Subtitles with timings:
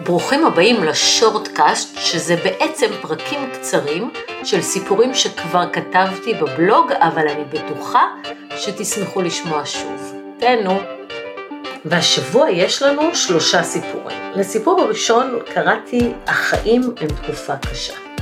[0.00, 4.10] ברוכים הבאים לשורטקאסט, שזה בעצם פרקים קצרים
[4.44, 8.04] של סיפורים שכבר כתבתי בבלוג, אבל אני בטוחה
[8.56, 10.14] שתשמחו לשמוע שוב.
[10.38, 10.80] תהנו.
[11.84, 14.18] והשבוע יש לנו שלושה סיפורים.
[14.34, 18.13] לסיפור הראשון קראתי "החיים הם תקופה קשה".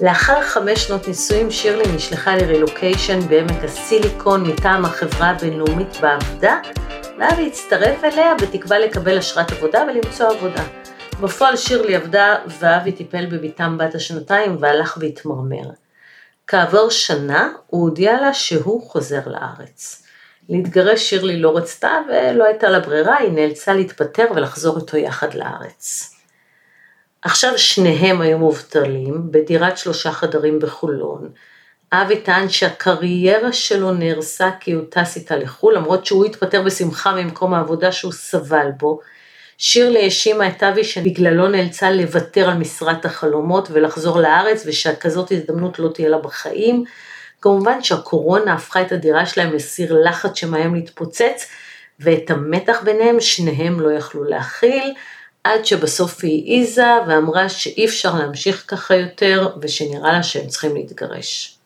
[0.00, 6.60] לאחר חמש שנות נישואים שירלי נשלחה לרילוקיישן בעמק הסיליקון מטעם החברה הבינלאומית בעבודה,
[7.18, 10.64] ואבי הצטרף אליה בתקווה לקבל אשרת עבודה ולמצוא עבודה.
[11.20, 15.70] בפועל שירלי עבדה ואבי טיפל בביתם בת השנתיים והלך והתמרמר.
[16.46, 20.02] כעבור שנה הוא הודיע לה שהוא חוזר לארץ.
[20.48, 26.14] להתגרש שירלי לא רצתה ולא הייתה לה ברירה, היא נאלצה להתפטר ולחזור איתו יחד לארץ.
[27.22, 31.30] עכשיו שניהם היו מובטלים בדירת שלושה חדרים בחולון.
[31.92, 37.54] אבי טען שהקריירה שלו נהרסה כי הוא טס איתה לחו"ל, למרות שהוא התפטר בשמחה ממקום
[37.54, 39.00] העבודה שהוא סבל בו.
[39.58, 45.88] שירלי האשימה את אבי שבגללו נאלצה לוותר על משרת החלומות ולחזור לארץ ושכזאת הזדמנות לא
[45.88, 46.84] תהיה לה בחיים.
[47.40, 51.50] כמובן שהקורונה הפכה את הדירה שלהם לסיר לחץ שמאיים להתפוצץ
[52.00, 54.94] ואת המתח ביניהם שניהם לא יכלו להכיל.
[55.44, 61.58] עד שבסוף היא העיזה ואמרה שאי אפשר להמשיך ככה יותר ושנראה לה שהם צריכים להתגרש.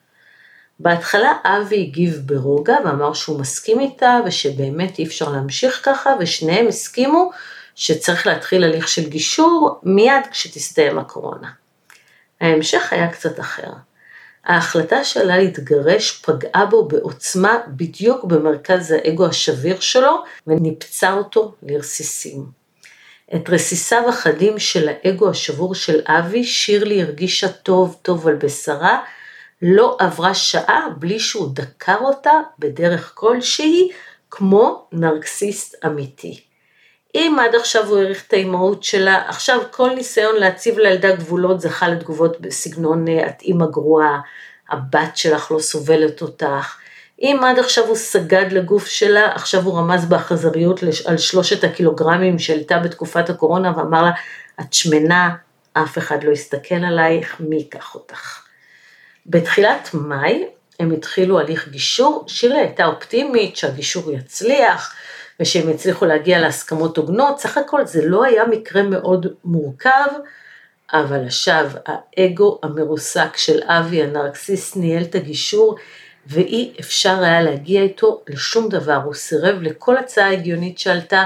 [0.80, 7.30] בהתחלה אבי הגיב ברוגע ואמר שהוא מסכים איתה ושבאמת אי אפשר להמשיך ככה ושניהם הסכימו
[7.74, 11.50] שצריך להתחיל הליך של גישור מיד כשתסתיים הקורונה.
[12.40, 13.70] ההמשך היה קצת אחר.
[14.44, 22.61] ההחלטה שלה להתגרש פגעה בו בעוצמה בדיוק במרכז האגו השביר שלו וניפצה אותו לרסיסים.
[23.34, 29.00] את רסיסיו החדים של האגו השבור של אבי, שירלי הרגישה טוב טוב על בשרה,
[29.62, 33.88] לא עברה שעה בלי שהוא דקר אותה בדרך כלשהי,
[34.30, 36.40] כמו נרקסיסט אמיתי.
[37.14, 41.88] אם עד עכשיו הוא העריך את האימהות שלה, עכשיו כל ניסיון להציב לילדה גבולות זכה
[41.88, 44.20] לתגובות בסגנון את אימא גרועה,
[44.68, 46.76] הבת שלך לא סובלת אותך,
[47.20, 52.78] אם עד עכשיו הוא סגד לגוף שלה, עכשיו הוא רמז באכזריות על שלושת הקילוגרמים שהעלתה
[52.78, 54.10] בתקופת הקורונה ואמר לה,
[54.60, 55.34] את שמנה,
[55.72, 58.42] אף אחד לא יסתכל עלייך, מי ייקח אותך.
[59.26, 60.44] בתחילת מאי
[60.80, 64.94] הם התחילו הליך גישור, שירלי הייתה אופטימית שהגישור יצליח
[65.40, 70.08] ושהם יצליחו להגיע להסכמות הוגנות, סך הכל זה לא היה מקרה מאוד מורכב,
[70.92, 75.76] אבל עכשיו האגו המרוסק של אבי הנרקסיסט ניהל את הגישור
[76.26, 81.24] ואי אפשר היה להגיע איתו לשום דבר, הוא סירב לכל הצעה הגיונית שעלתה,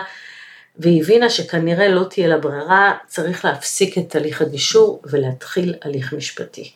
[0.78, 6.72] והיא הבינה שכנראה לא תהיה לה ברירה, צריך להפסיק את הליך הגישור ולהתחיל הליך משפטי.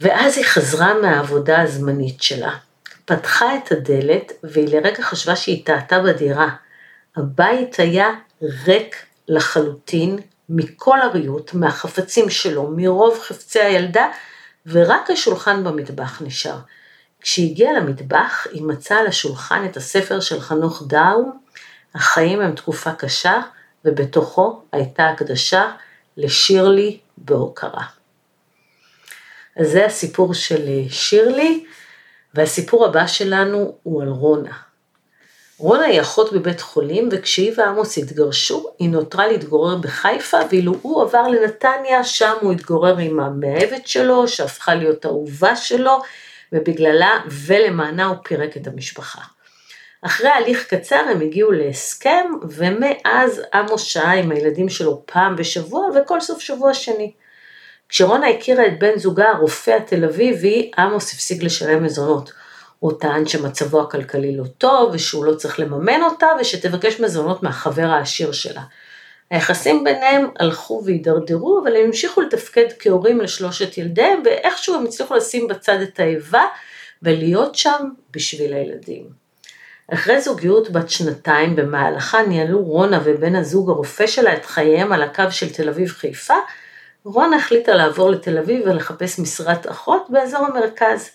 [0.00, 2.56] ואז היא חזרה מהעבודה הזמנית שלה,
[3.04, 6.48] פתחה את הדלת והיא לרגע חשבה שהיא טעתה בדירה.
[7.16, 8.10] הבית היה
[8.42, 8.96] ריק
[9.28, 14.08] לחלוטין מכל הריהוט, מהחפצים שלו, מרוב חפצי הילדה,
[14.66, 16.58] ורק השולחן במטבח נשאר.
[17.20, 21.24] כשהגיעה למטבח, היא מצאה על השולחן את הספר של חנוך דאו,
[21.94, 23.40] החיים הם תקופה קשה,
[23.84, 25.72] ובתוכו הייתה הקדשה
[26.16, 27.84] לשירלי בהוקרה.
[29.56, 31.64] אז זה הסיפור של שירלי,
[32.34, 34.52] והסיפור הבא שלנו הוא על רונה.
[35.58, 41.28] רונה היא אחות בבית חולים, וכשהיא ועמוס התגרשו, היא נותרה להתגורר בחיפה, ואילו הוא עבר
[41.28, 46.02] לנתניה, שם הוא התגורר עם המאהבת שלו, שהפכה להיות אהובה שלו,
[46.52, 49.20] ובגללה ולמענה הוא פירק את המשפחה.
[50.02, 56.20] אחרי הליך קצר הם הגיעו להסכם, ומאז עמוס שהה עם הילדים שלו פעם בשבוע, וכל
[56.20, 57.12] סוף שבוע שני.
[57.88, 62.32] כשרונה הכירה את בן זוגה, הרופא התל אביבי, עמוס הפסיק לשלם מזונות.
[62.84, 68.32] הוא טען שמצבו הכלכלי לא טוב ושהוא לא צריך לממן אותה ושתבקש מזונות מהחבר העשיר
[68.32, 68.62] שלה.
[69.30, 75.48] היחסים ביניהם הלכו והידרדרו אבל הם המשיכו לתפקד כהורים לשלושת ילדיהם ואיכשהו הם הצליחו לשים
[75.48, 76.42] בצד את האיבה
[77.02, 79.06] ולהיות שם בשביל הילדים.
[79.88, 85.30] אחרי זוגיות בת שנתיים במהלכה ניהלו רונה ובן הזוג הרופא שלה את חייהם על הקו
[85.30, 86.36] של תל אביב חיפה,
[87.04, 91.10] רונה החליטה לעבור לתל אביב ולחפש משרת אחות באזור המרכז.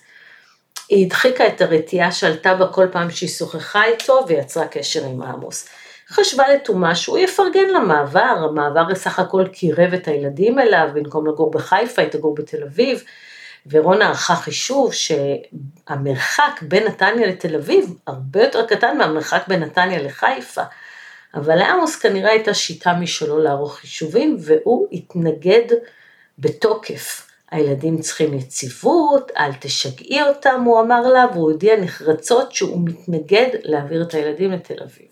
[0.90, 5.68] היא הדחיקה את הרתיעה שעלתה בה כל פעם שהיא שוחחה איתו ויצרה קשר עם עמוס.
[6.08, 12.02] חשבה לתומה שהוא יפרגן למעבר, המעבר סך הכל קירב את הילדים אליו, במקום לגור בחיפה
[12.02, 13.04] היא תגור בתל אביב,
[13.70, 20.62] ורונה ערכה חישוב שהמרחק בין נתניה לתל אביב הרבה יותר קטן מהמרחק בין נתניה לחיפה.
[21.34, 25.66] אבל לעמוס כנראה הייתה שיטה משלו לערוך חישובים, והוא התנגד
[26.38, 27.29] בתוקף.
[27.50, 34.02] הילדים צריכים יציבות, אל תשגעי אותם, הוא אמר לה, והוא הודיע נחרצות שהוא מתנגד להעביר
[34.02, 35.08] את הילדים לתל אביב.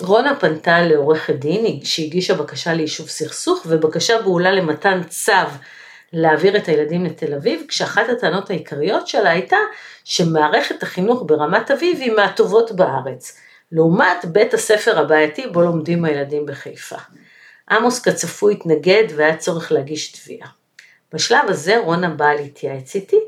[0.00, 5.32] רונה פנתה לעורכת דין שהגישה בקשה ליישוב סכסוך ובקשה בהולה למתן צו
[6.12, 9.56] להעביר את הילדים לתל אביב, כשאחת הטענות העיקריות שלה הייתה
[10.04, 13.38] שמערכת החינוך ברמת אביב היא מהטובות בארץ,
[13.72, 16.96] לעומת בית הספר הבעייתי בו לומדים הילדים בחיפה.
[17.70, 20.63] עמוס כצפוי התנגד והיה צורך להגיש תביעה.
[21.14, 23.20] בשלב הזה רונה באה להתייעץ איתי,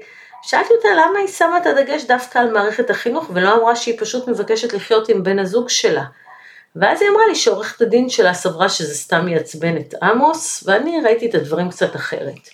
[0.42, 4.28] שאלתי אותה למה היא שמה את הדגש דווקא על מערכת החינוך ולא אמרה שהיא פשוט
[4.28, 6.04] מבקשת לחיות עם בן הזוג שלה.
[6.76, 11.26] ואז היא אמרה לי שעורכת הדין שלה סברה שזה סתם יעצבן את עמוס, ואני ראיתי
[11.30, 12.48] את הדברים קצת אחרת.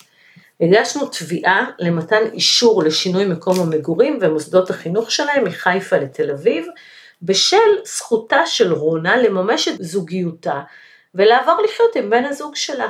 [0.61, 6.65] הגשנו תביעה למתן אישור לשינוי מקום המגורים ומוסדות החינוך שלהם מחיפה לתל אביב,
[7.21, 10.61] בשל זכותה של רונה לממש את זוגיותה
[11.15, 12.89] ולעבור לחיות עם בן הזוג שלה.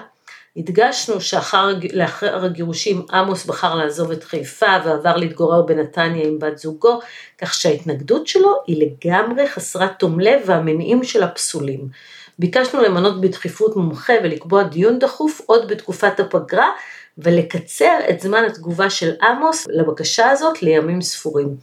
[0.58, 7.00] הדגשנו שלאחר הגירושים עמוס בחר לעזוב את חיפה ועבר להתגורר בנתניה עם בת זוגו,
[7.38, 11.88] כך שההתנגדות שלו היא לגמרי חסרת תום לב והמניעים שלה פסולים.
[12.40, 16.70] ביקשנו למנות בדחיפות מומחה ולקבוע דיון דחוף עוד בתקופת הפגרה
[17.18, 21.56] ולקצר את זמן התגובה של עמוס לבקשה הזאת לימים ספורים.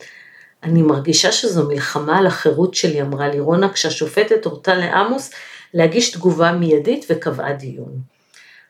[0.62, 5.30] אני מרגישה שזו מלחמה על החירות שלי, אמרה לי רונה, כשהשופטת הורתה לעמוס
[5.74, 8.19] להגיש תגובה מיידית וקבעה דיון.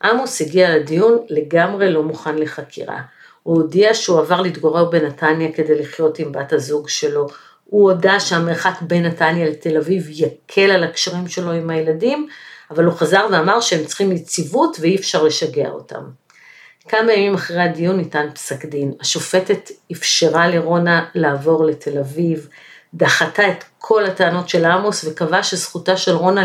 [0.03, 3.01] עמוס הגיע לדיון לגמרי לא מוכן לחקירה.
[3.43, 7.27] הוא הודיע שהוא עבר להתגורר בנתניה כדי לחיות עם בת הזוג שלו.
[7.65, 12.29] הוא הודה שהמרחק בין נתניה לתל אביב יקל על הקשרים שלו עם הילדים,
[12.71, 16.03] אבל הוא חזר ואמר שהם צריכים יציבות ואי אפשר לשגע אותם.
[16.89, 18.93] כמה ימים אחרי הדיון ניתן פסק דין.
[19.01, 22.49] השופטת אפשרה לרונה לעבור לתל אביב,
[22.95, 26.45] דחתה את כל הטענות של עמוס וקבעה שזכותה של רונה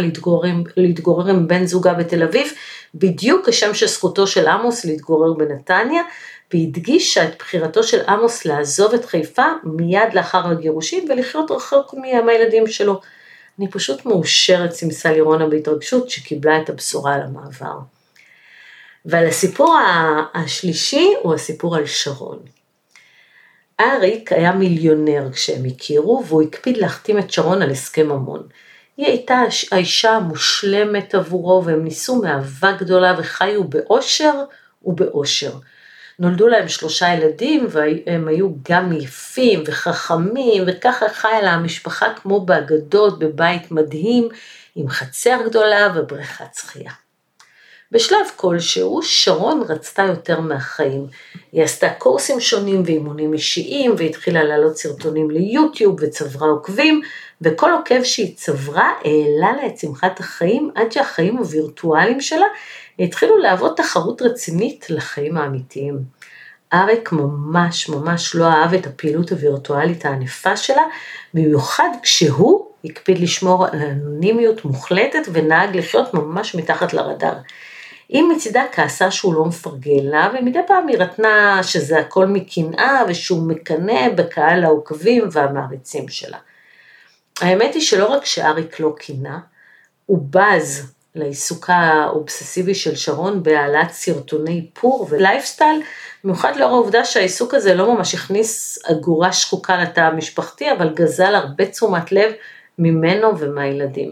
[0.77, 2.53] להתגורר, עם בן זוגה בתל אביב,
[2.95, 6.01] בדיוק כשם שזכותו של עמוס להתגורר בנתניה,
[6.53, 11.93] והדגישה את בחירתו של עמוס לעזוב את חיפה מיד לאחר הגירושים ולחיות רחוק
[12.25, 13.01] מהילדים שלו.
[13.59, 17.79] אני פשוט מאושרת, סימסה לי רונה בהתרגשות, שקיבלה את הבשורה על המעבר.
[19.05, 19.77] ועל הסיפור
[20.33, 22.39] השלישי הוא הסיפור על שרון.
[23.79, 28.47] אריק היה מיליונר כשהם הכירו, והוא הקפיד להחתים את שרון על הסכם ממון.
[28.97, 34.33] היא הייתה האישה המושלמת עבורו, והם ניסו מאהבה גדולה וחיו באושר
[34.83, 35.51] ובאושר.
[36.19, 43.19] נולדו להם שלושה ילדים, והם היו גם יפים וחכמים, וככה חיה לה המשפחה כמו באגדות,
[43.19, 44.29] בבית מדהים,
[44.75, 46.91] עם חצר גדולה ובריכת שחייה.
[47.91, 51.07] בשלב כלשהו שרון רצתה יותר מהחיים.
[51.51, 57.01] היא עשתה קורסים שונים ואימונים אישיים והתחילה להעלות סרטונים ליוטיוב וצברה עוקבים
[57.45, 62.45] וכל עוקב שהיא צברה העלה לה את שמחת החיים עד שהחיים הווירטואליים שלה
[62.99, 65.99] התחילו להוות תחרות רצינית לחיים האמיתיים.
[66.73, 70.81] אריק ממש ממש לא אהב את הפעילות הווירטואלית הענפה שלה,
[71.33, 77.33] במיוחד כשהוא הקפיד לשמור על אנונימיות מוחלטת ונהג לחיות ממש מתחת לרדאר.
[78.09, 83.47] היא מצידה כעסה שהוא לא מפרגן לה, ומדי פעם היא רטנה שזה הכל מקנאה ושהוא
[83.47, 86.37] מקנא בקהל העוקבים והמעריצים שלה.
[87.41, 89.39] האמת היא שלא רק שאריק לא קינה,
[90.05, 95.81] הוא בז לעיסוקה האובססיבי של שרון בהעלאת סרטוני איפור ולייפסטייל,
[96.23, 101.65] במיוחד לאור העובדה שהעיסוק הזה לא ממש הכניס אגורה שחוקה לתא המשפחתי, אבל גזל הרבה
[101.65, 102.31] תשומת לב
[102.79, 104.11] ממנו ומהילדים.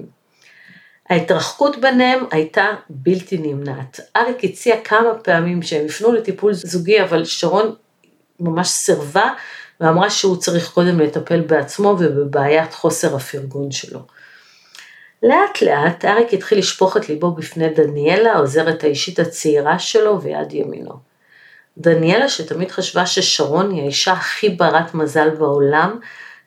[1.09, 3.99] ההתרחקות ביניהם הייתה בלתי נמנעת.
[4.15, 7.75] אריק הציע כמה פעמים שהם יפנו לטיפול זוגי, אבל שרון
[8.39, 9.29] ממש סירבה
[9.83, 13.99] ואמרה שהוא צריך קודם לטפל בעצמו ובבעיית חוסר הפרגון שלו.
[15.23, 20.93] לאט לאט אריק התחיל לשפוך את ליבו בפני דניאלה, העוזרת האישית הצעירה שלו ויד ימינו.
[21.77, 25.99] דניאלה, שתמיד חשבה ששרון היא האישה הכי ברת מזל בעולם,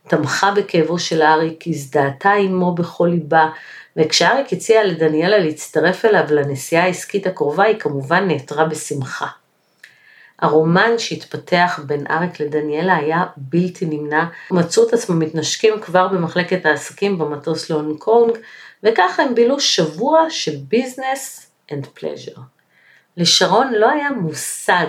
[0.09, 3.49] תמכה בכאבו של אריק, הזדהתה עמו בכל ליבה,
[3.97, 9.27] וכשאריק הציע לדניאלה להצטרף אליו לנסיעה העסקית הקרובה, היא כמובן נעתרה בשמחה.
[10.39, 17.19] הרומן שהתפתח בין אריק לדניאלה היה בלתי נמנע, מצאו את עצמם מתנשקים כבר במחלקת העסקים
[17.19, 18.37] במטוס להונג קונג,
[18.83, 22.33] וככה הם בילו שבוע של business and pleasure.
[23.17, 24.87] לשרון לא היה מושג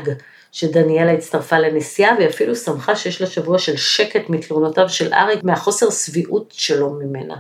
[0.51, 5.89] שדניאלה הצטרפה לנסיעה והיא אפילו שמחה שיש לה שבוע של שקט מתלונותיו של אריק מהחוסר
[5.89, 7.35] שביעות שלו ממנה.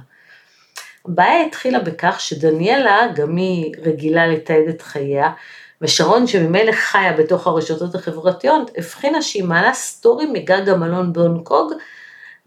[1.05, 5.31] הבעיה התחילה בכך שדניאלה, גם היא רגילה לתעד את חייה,
[5.81, 11.71] ושרון שממילא חיה בתוך הרשתות החברתיות, הבחינה שהיא מעלה סטורי מגג המלון בהונג קונג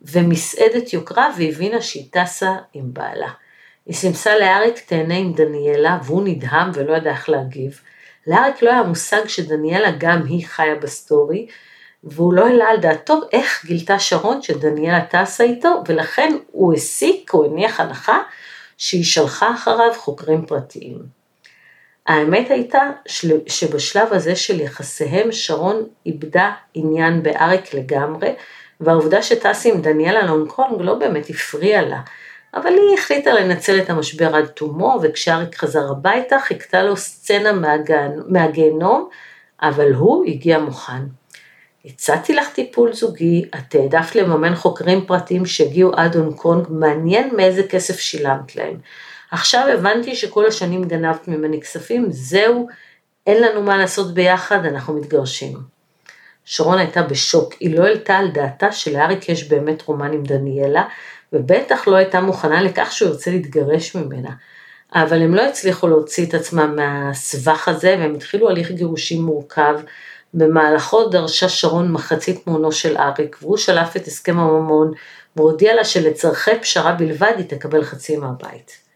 [0.03, 3.29] ומסעדת יוקרה והבינה שהיא טסה עם בעלה.
[3.87, 7.81] היא סימסה לאריק תהנה עם דניאלה והוא נדהם ולא ידע איך להגיב.
[8.27, 11.47] לאריק לא היה מושג שדניאלה גם היא חיה בסטורי,
[12.05, 17.45] והוא לא העלה על דעתו איך גילתה שרון שדניאלה טסה איתו, ולכן הוא הסיק, הוא
[17.45, 18.19] הניח הנחה,
[18.77, 21.20] שהיא שלחה אחריו חוקרים פרטיים.
[22.07, 22.81] האמת הייתה
[23.47, 28.35] שבשלב הזה של יחסיהם שרון איבדה עניין באריק לגמרי,
[28.81, 32.01] והעובדה שטס עם דניאלה להונג קונג לא באמת הפריעה לה,
[32.55, 37.53] אבל היא החליטה לנצל את המשבר עד תומו, וכשאריק חזר הביתה חיכתה לו סצנה
[38.27, 39.09] מהגיהנום,
[39.63, 41.03] אבל הוא הגיע מוכן.
[41.85, 47.63] הצעתי לך טיפול זוגי, את העדפת לממן חוקרים פרטיים שהגיעו עד הונג קונג, מעניין מאיזה
[47.63, 48.77] כסף שילמת להם.
[49.31, 52.69] עכשיו הבנתי שכל השנים גנבת ממני כספים, זהו,
[53.27, 55.59] אין לנו מה לעשות ביחד, אנחנו מתגרשים.
[56.45, 60.85] שרון הייתה בשוק, היא לא העלתה על דעתה שלאריק יש באמת רומן עם דניאלה,
[61.33, 64.31] ובטח לא הייתה מוכנה לכך שהוא ירצה להתגרש ממנה.
[64.95, 69.81] אבל הם לא הצליחו להוציא את עצמם מהסבך הזה, והם התחילו הליך גירושים מורכב,
[70.35, 74.93] במהלכו דרשה שרון מחצית מעונו של אריק, והוא שלף את הסכם הממון,
[75.37, 78.90] והודיע לה שלצורכי פשרה בלבד היא תקבל חצי מהבית.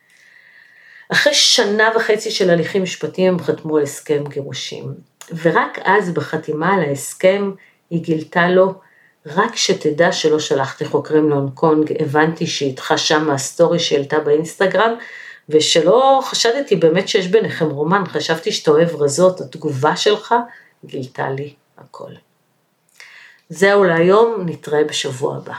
[1.12, 4.94] אחרי שנה וחצי של הליכים משפטיים הם חתמו על הסכם גירושים,
[5.42, 7.52] ורק אז בחתימה על ההסכם
[7.90, 8.74] היא גילתה לו,
[9.26, 14.94] רק שתדע שלא שלחתי חוקרים להונג קונג, הבנתי שאיתך שם מהסטורי שהעלתה באינסטגרם,
[15.48, 20.34] ושלא חשדתי באמת שיש ביניכם רומן, חשבתי שאתה אוהב רזות, התגובה שלך
[20.84, 22.10] גילתה לי הכל.
[23.48, 25.54] זהו להיום, נתראה בשבוע הבא.